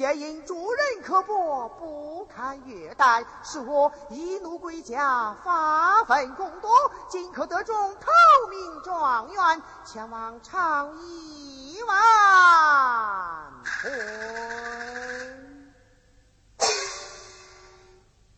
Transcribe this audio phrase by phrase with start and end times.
[0.00, 6.70] 皆因主人刻薄，不堪虐待，使我一怒归家，发愤攻夺，
[7.10, 8.08] 今可得中头
[8.48, 13.52] 名状元，前往朝一万
[13.82, 13.90] 岁。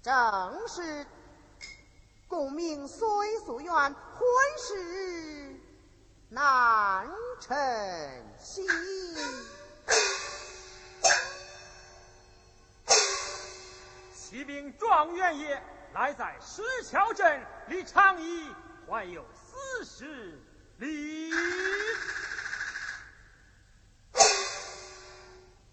[0.02, 1.06] 正是
[2.26, 3.06] 功名虽
[3.46, 3.94] 夙愿，婚
[4.58, 5.60] 事
[6.28, 7.08] 难
[7.38, 7.56] 成
[8.40, 8.66] 行。
[14.32, 15.60] 启禀状元爷，
[15.92, 18.50] 来在石桥镇，离长邑
[18.88, 20.40] 还有四十
[20.78, 21.28] 里。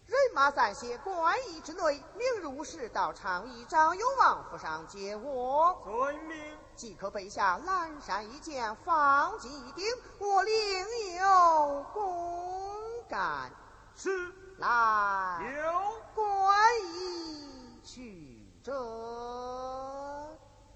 [0.08, 5.82] 人马暂歇，官驿之内，明日午时到长邑张永王府上接我。
[5.86, 6.58] 遵命。
[6.76, 9.86] 即可备下蓝衫一件，方巾一顶，
[10.18, 12.76] 我另有公
[13.08, 13.50] 干。
[13.96, 14.10] 是。
[14.58, 15.56] 来。
[15.64, 15.94] 有。
[16.14, 16.58] 官
[16.94, 18.29] 驿去。
[18.70, 18.76] 这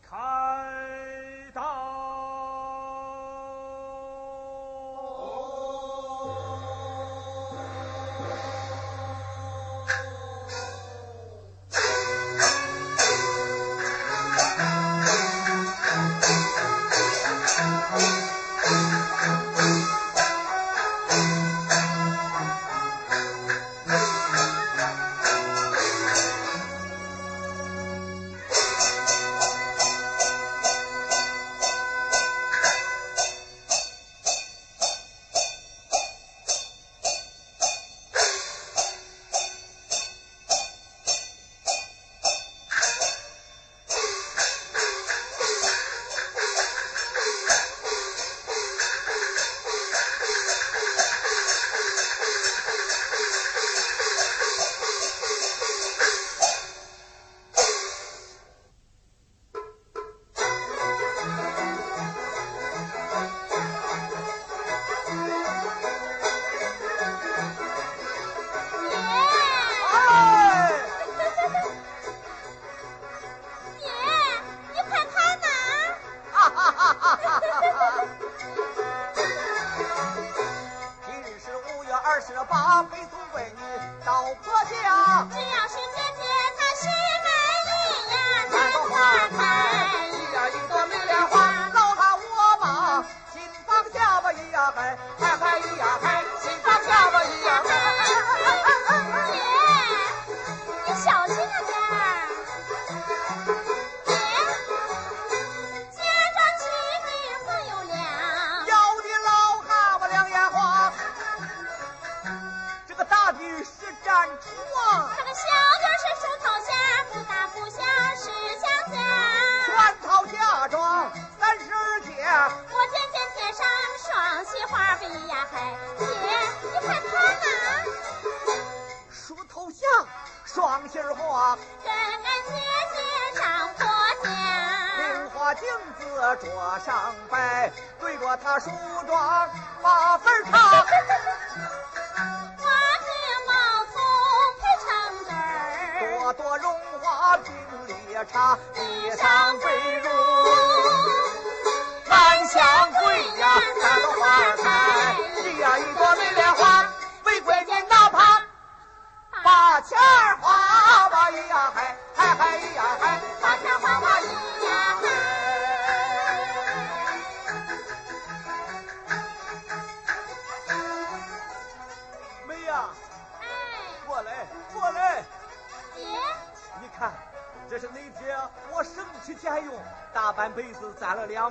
[0.02, 0.18] 开
[1.54, 1.83] 大。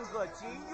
[0.03, 0.72] 两个金。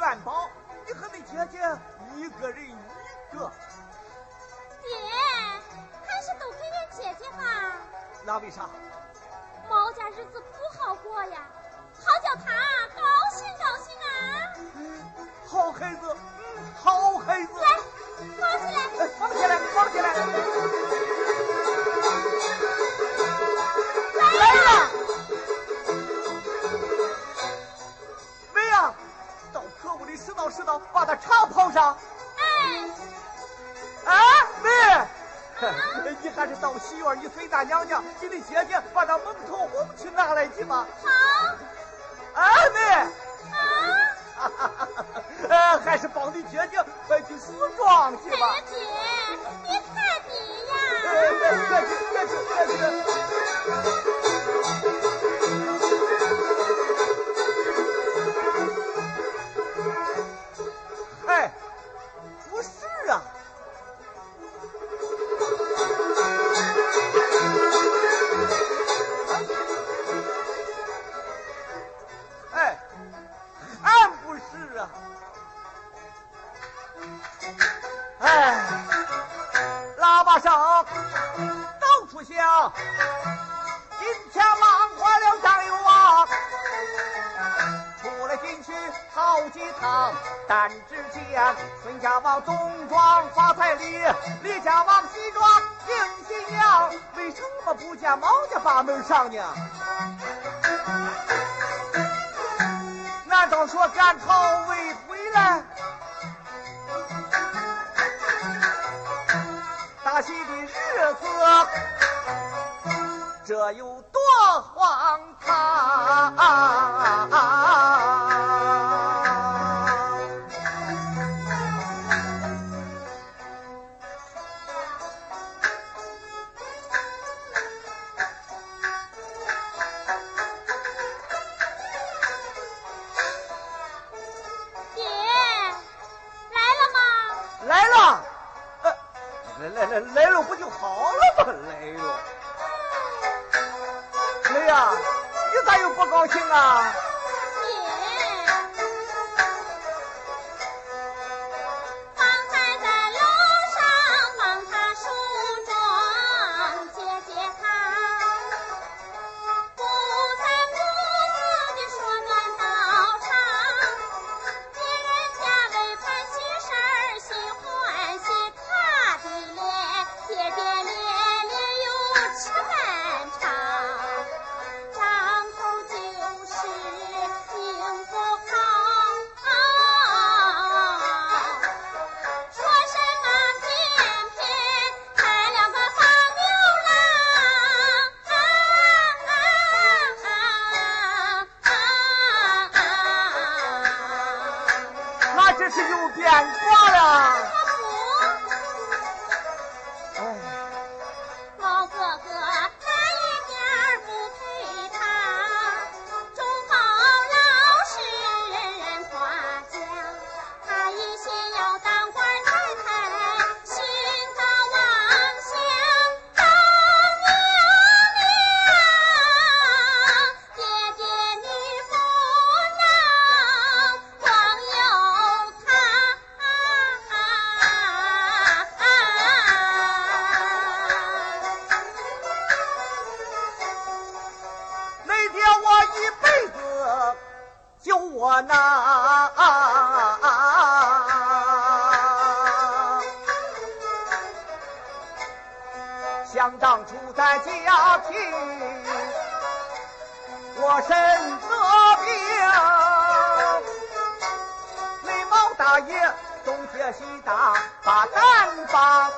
[255.89, 255.99] 爹
[256.45, 259.11] 东贴西打把单发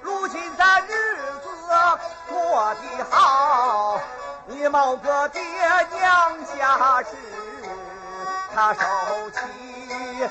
[0.00, 1.48] 如今咱日子
[2.26, 4.00] 过得好
[4.46, 7.14] 你某个爹娘家事
[8.54, 8.80] 他受
[9.30, 10.30] 气了。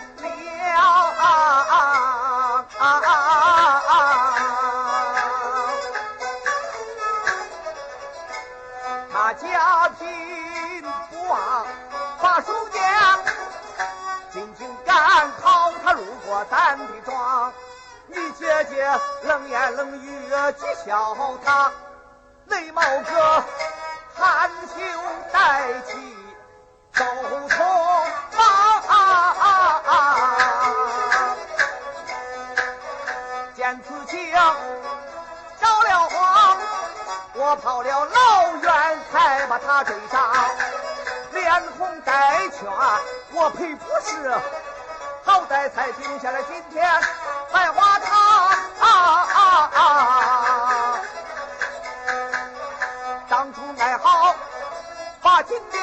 [9.43, 10.81] 家贫
[11.12, 11.65] 不忘
[12.21, 12.83] 把书念
[14.31, 17.53] 进京赶考他路过咱的庄
[18.07, 18.88] 你姐姐
[19.23, 21.71] 冷言冷语讥笑他
[22.45, 23.43] 眉毛哥
[24.15, 24.81] 含羞
[25.31, 26.12] 带气。
[37.55, 40.33] 跑了老远才把他追上，
[41.31, 42.67] 连哄带劝，
[43.31, 44.31] 我赔不是，
[45.24, 46.89] 好歹才停下了，今天
[47.51, 48.48] 百花堂
[48.79, 48.89] 啊
[49.33, 51.00] 啊啊！
[53.29, 54.36] 当初爱好
[55.22, 55.79] 把金兵，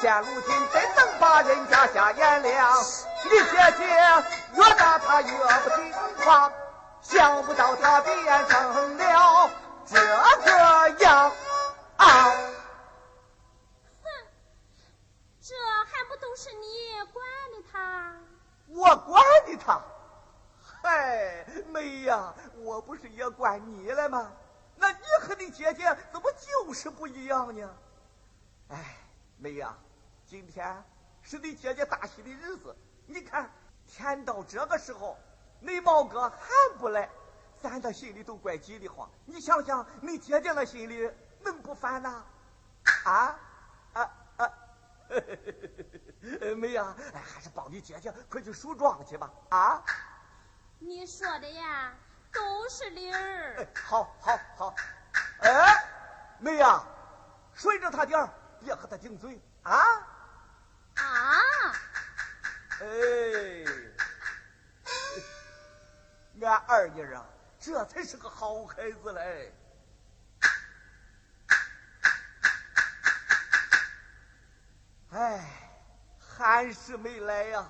[0.00, 2.82] 现如今真能把人家瞎眼了。
[3.24, 3.84] 你姐姐
[4.54, 5.92] 越打他越不听
[6.24, 6.50] 话，
[7.02, 9.50] 想不到他变成了。
[9.86, 11.32] 这个样
[11.96, 12.06] 啊。
[14.02, 14.08] 哼，
[15.40, 15.54] 这
[15.86, 16.66] 还不都是你
[17.12, 18.14] 惯的他，
[18.66, 19.80] 我惯的他。
[20.82, 24.32] 嗨，妹呀，我不是也惯你了吗？
[24.74, 27.76] 那你和你姐姐怎么就是不一样呢？
[28.68, 28.98] 哎，
[29.38, 29.76] 妹呀，
[30.26, 30.84] 今天
[31.22, 32.76] 是你姐姐大喜的日子，
[33.06, 33.50] 你看，
[33.86, 35.16] 天到这个时候，
[35.60, 37.08] 你毛哥还不来。
[37.60, 39.08] 咱的心里都怪急的慌。
[39.24, 41.10] 你想想，你姐姐那心里
[41.40, 42.22] 能不烦呐？
[43.04, 43.38] 啊
[43.94, 44.52] 啊啊！
[46.56, 49.30] 妹呀，哎，还是帮你姐姐快去梳妆去吧。
[49.50, 49.82] 啊！
[50.78, 51.92] 你说的呀，
[52.32, 53.66] 都是理儿。
[53.74, 54.74] 好，好，好。
[55.40, 55.84] 哎，
[56.38, 56.84] 妹呀，
[57.54, 58.28] 顺着他点儿，
[58.60, 59.74] 别和他顶嘴啊。
[60.96, 61.40] 啊。
[62.80, 63.64] 哎，
[66.42, 67.24] 俺二妮啊，
[67.66, 69.52] 这才是个好孩子嘞。
[75.10, 75.44] 哎，
[76.16, 77.68] 还是没来呀。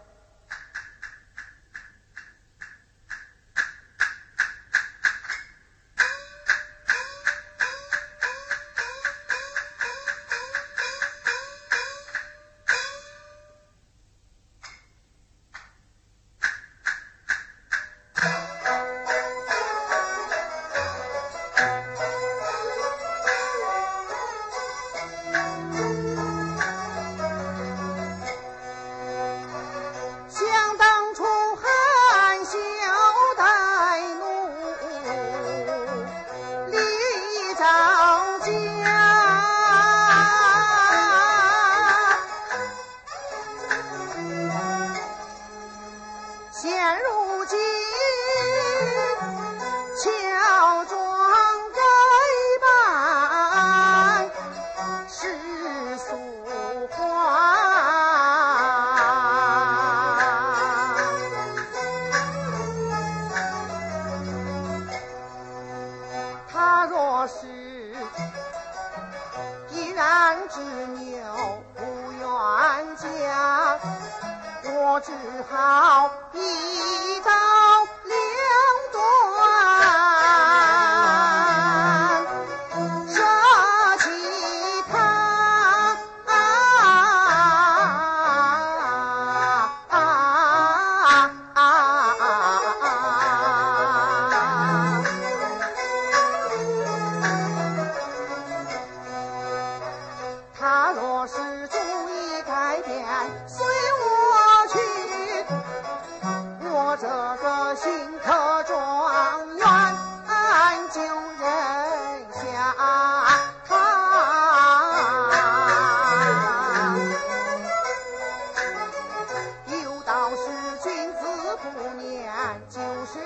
[121.73, 122.30] 初年
[122.70, 123.18] 就是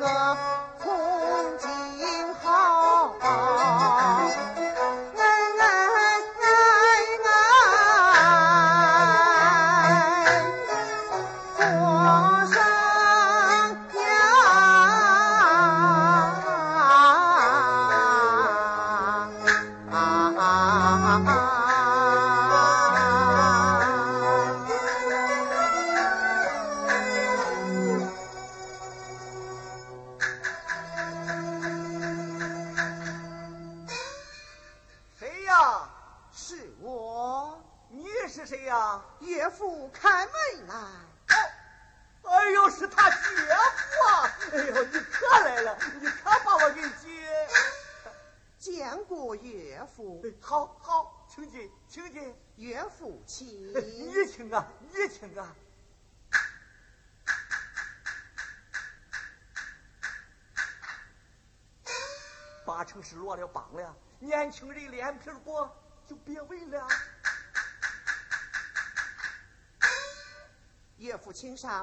[0.00, 0.45] 我。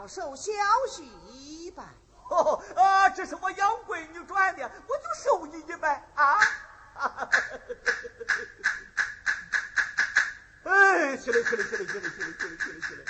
[0.04, 0.52] 上受小
[0.90, 1.84] 婿一拜。
[2.30, 6.40] 哦啊，这是我养闺女转的，我就受你一拜啊！
[10.66, 13.06] 哎，起来起来起来起来起来起来起来起来！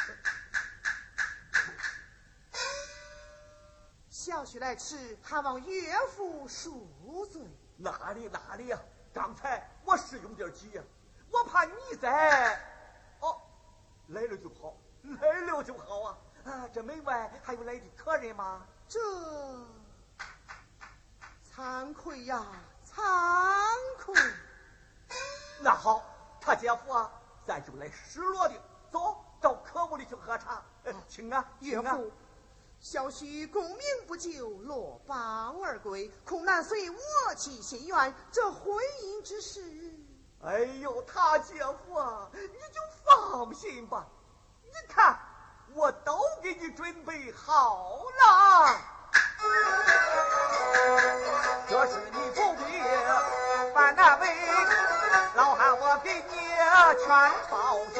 [4.09, 7.41] 小婿来迟，还望岳父恕罪。
[7.77, 8.79] 哪里哪里呀？
[9.13, 10.83] 刚才我是有点急呀，
[11.31, 12.59] 我怕你在。
[13.19, 13.41] 哦，
[14.07, 16.17] 来了就好，来了就好啊！
[16.45, 18.65] 啊，这门外还有来的客人吗？
[18.87, 18.99] 这
[21.55, 22.45] 惭愧呀，
[22.85, 23.01] 惭
[23.97, 24.13] 愧！
[25.61, 26.03] 那好，
[26.41, 27.11] 他姐夫啊，
[27.45, 28.55] 咱就来失落的，
[28.91, 30.61] 走到客屋里去喝茶。
[31.07, 32.11] 请啊，岳父，
[32.79, 39.61] 小婿功名不就，落榜而归，恐难随我妻心愿，这婚姻之事。
[40.41, 44.05] 哎呦，他姐夫啊，你就放心吧，
[44.63, 45.17] 你看
[45.75, 48.75] 我都给你准备好了，
[51.67, 52.81] 这是你不必
[53.73, 54.27] 犯难为，
[55.33, 56.35] 老汉我给你
[57.03, 57.07] 全
[57.49, 57.99] 包下，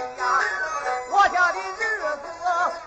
[1.10, 1.64] 我家的日
[2.22, 2.28] 子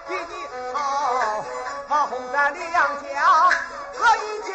[0.08, 1.44] 比你好，
[1.88, 2.72] 往后咱两
[3.02, 3.50] 家
[3.92, 4.54] 合一家。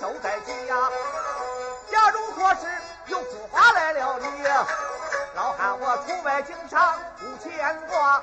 [0.00, 0.54] 收在家。
[1.90, 2.66] 假如说是
[3.06, 4.26] 有福花来了你，
[5.34, 8.22] 老汉我出外经商无牵挂。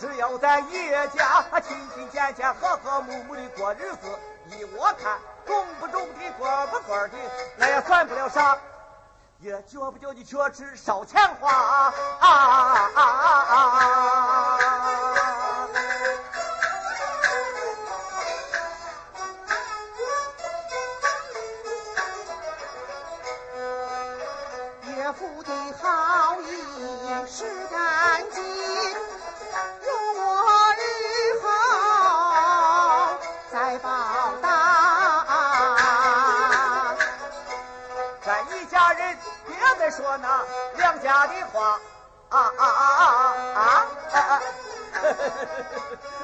[0.00, 7.18] 只要在叶家亲亲简简、和和睦睦的过日子，依我看，中不中的、过不过的，
[7.58, 8.56] 那也算不了啥。
[9.40, 12.28] 也觉不叫你缺吃少钱花啊啊
[12.94, 13.02] 啊
[13.50, 14.58] 啊！
[14.60, 15.31] 岳父的
[25.80, 26.46] 好意
[27.26, 28.40] 是感激，
[29.82, 29.86] 容
[30.16, 30.22] 我
[30.78, 30.80] 日
[31.42, 31.44] 后
[33.50, 33.88] 再报
[34.40, 34.46] 答。
[38.24, 40.44] 咱一家人别再说那
[40.76, 41.80] 两家的话
[42.28, 43.04] 啊啊啊啊
[43.54, 44.40] 啊啊！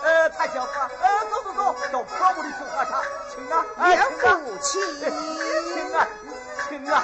[0.03, 3.03] 呃，他叫话，呃，走走走，到婆屋里去喝茶，
[3.35, 6.07] 请啊，哎请啊，父亲，请啊，
[6.69, 6.95] 请啊！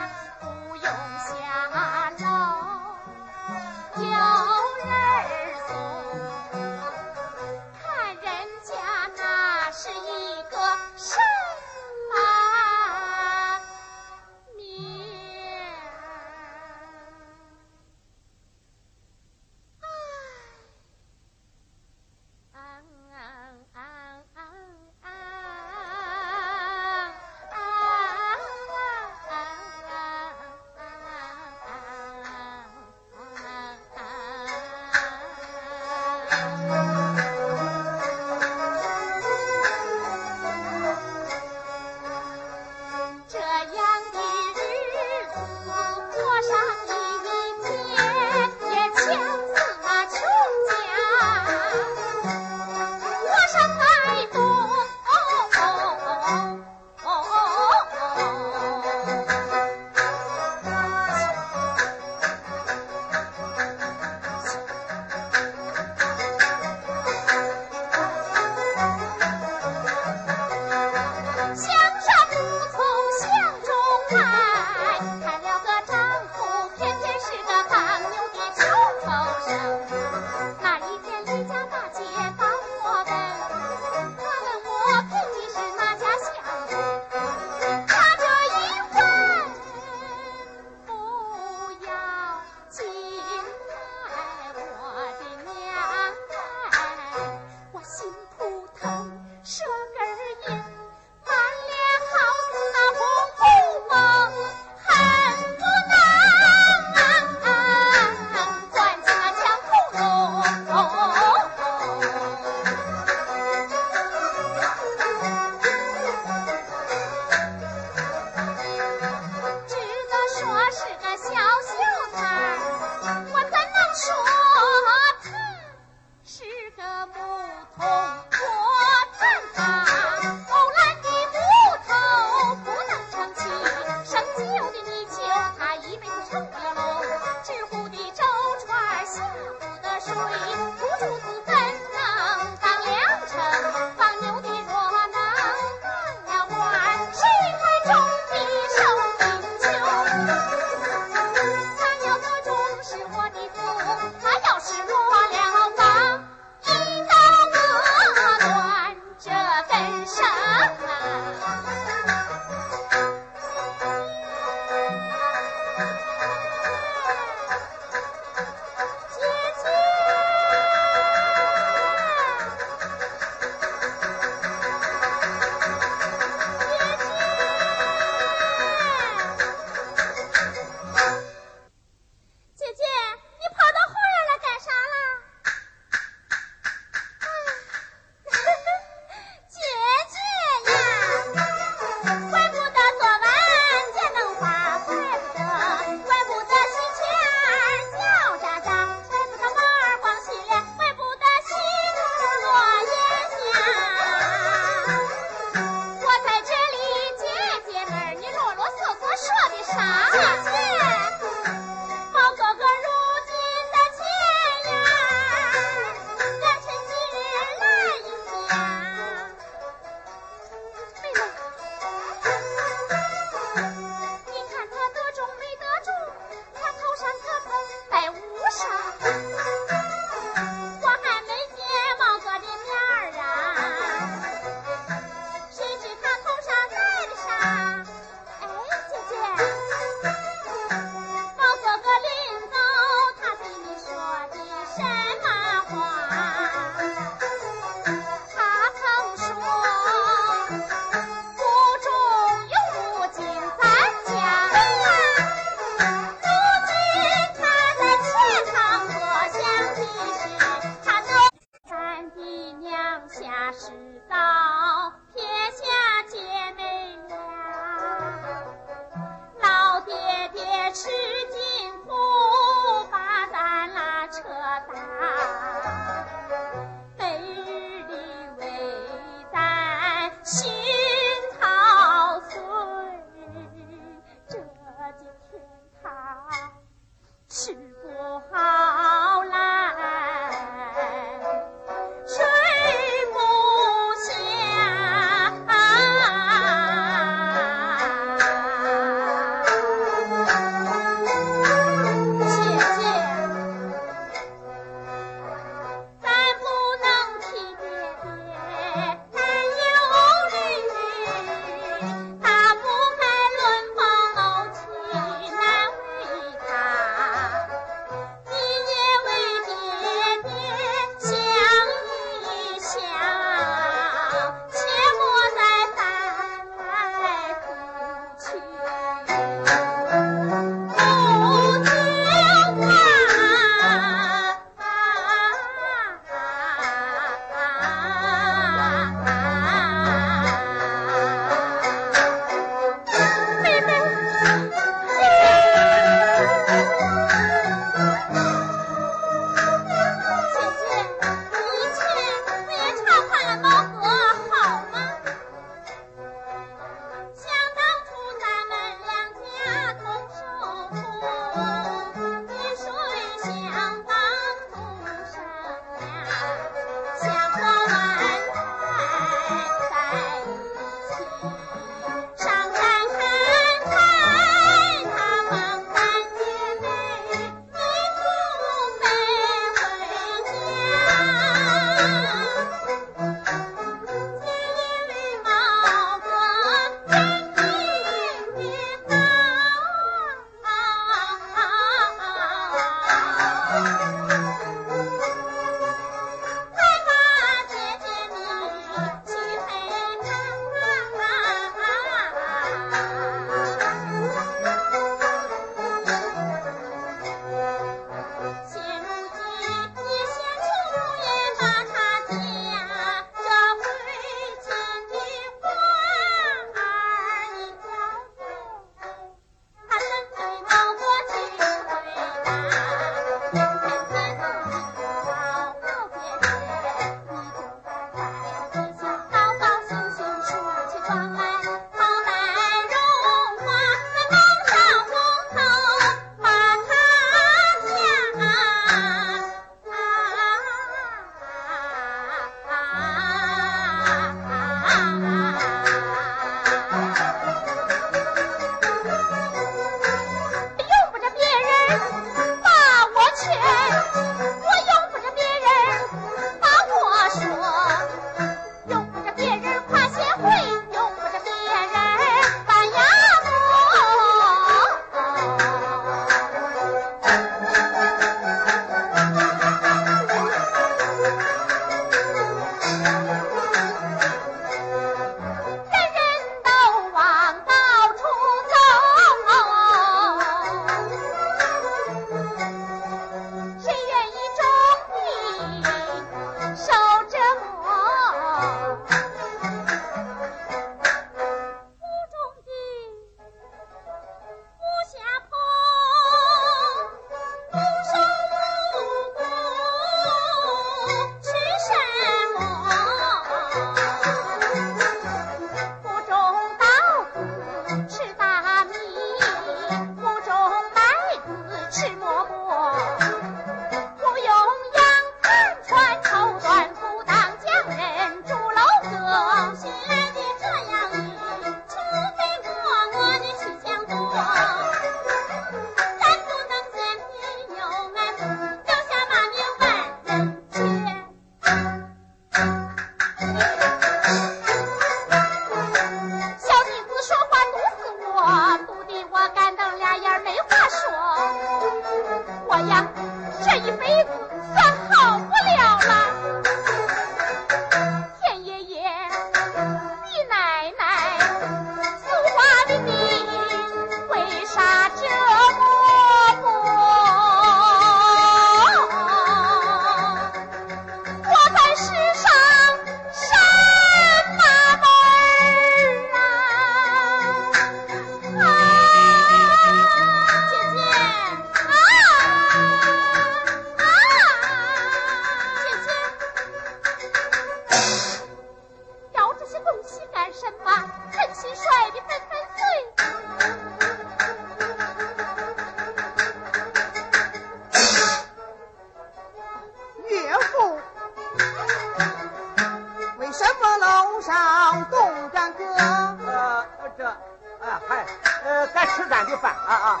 [597.60, 598.06] 啊，嗨，
[598.44, 600.00] 呃，该吃咱的饭啊啊。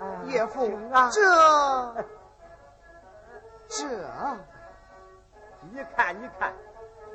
[0.00, 1.20] 呃岳父啊，这
[3.68, 3.84] 这
[5.72, 6.52] 你看，你看，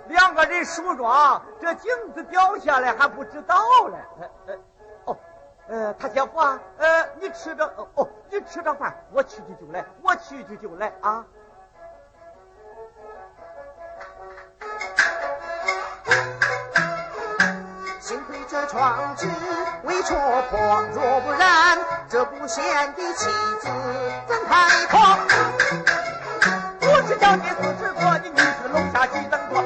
[0.08, 3.58] 两个人梳妆，这镜子掉下来还不知道
[3.88, 3.98] 嘞。
[4.20, 4.56] 呃呃，
[5.06, 5.18] 哦，
[5.68, 11.26] 呃，他姐夫啊，呃，你吃着，哦哦，你吃着饭，我去去就来，我去去就来啊。
[18.74, 19.28] 壮志
[19.84, 20.18] 未戳
[20.50, 21.78] 破，若不然，
[22.10, 22.64] 这不贤
[22.96, 23.26] 的妻
[23.62, 23.70] 子
[24.28, 25.00] 怎开脱？
[26.82, 29.64] 我是叫你四十过，你女子楼下几等多，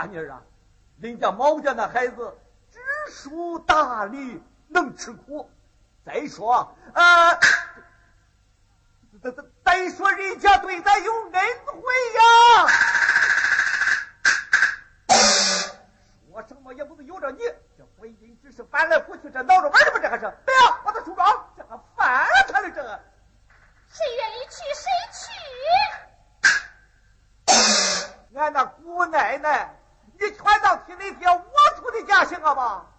[0.00, 0.40] 大妮儿啊，
[0.98, 2.34] 人家毛家那孩子
[2.72, 2.80] 知
[3.12, 5.50] 书达理，能吃苦。
[6.06, 7.38] 再说， 呃，
[9.22, 11.82] 再再再说，人家对咱有恩惠
[12.14, 12.66] 呀。
[16.30, 17.40] 说什么也不是由着你，
[17.76, 19.98] 这婚姻只是翻来覆去，这闹着玩的吧？
[20.00, 20.20] 这还是？
[20.46, 22.98] 不要，把他梳妆，这还翻了他了这个。
[23.90, 25.28] 谁愿意去谁去。
[28.38, 29.74] 俺那姑奶奶，
[30.20, 32.89] 你全当替那天我出的价行了吧？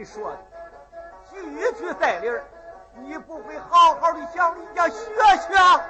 [0.00, 0.38] 你说的，
[1.30, 2.42] 句句在理儿。
[3.02, 4.96] 你不会好好的向人家学
[5.36, 5.84] 学？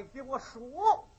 [0.00, 1.09] 你给我说。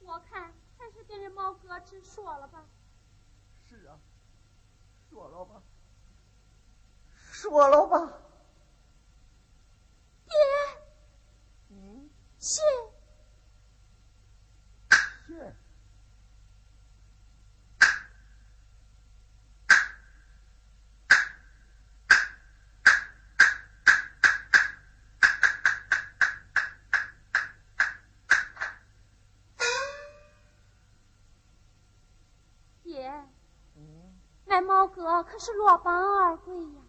[0.00, 2.64] 我看还是跟人猫哥直说了吧。
[3.68, 3.98] 是啊，
[5.10, 5.62] 说了吧，
[7.32, 8.22] 说了吧。
[10.24, 10.34] 爹，
[11.70, 12.08] 嗯，
[12.38, 12.62] 信，
[15.26, 15.54] 是。
[32.82, 33.10] 爹，
[33.74, 34.20] 嗯，
[35.06, 36.80] 俺毛哥可是落榜而归呀。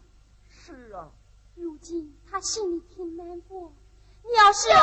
[0.49, 1.11] 是啊。
[1.55, 3.71] 如今他心里挺难过，
[4.23, 4.79] 你要是看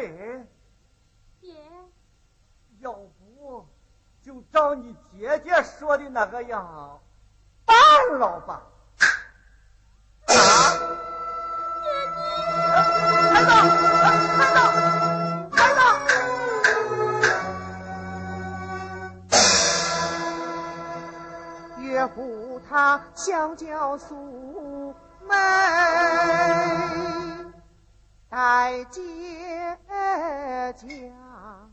[0.00, 0.46] 妹，
[1.40, 1.54] 爹，
[2.78, 3.66] 要不
[4.22, 7.00] 就照你姐姐说的那个样
[7.66, 7.76] 办
[8.18, 8.62] 了吧？
[10.26, 10.32] 啊！
[13.30, 13.50] 孩子，孩子，
[15.52, 15.78] 孩子，
[21.80, 25.34] 岳父他想叫素梅
[28.28, 29.00] 带姐
[30.72, 31.70] 家。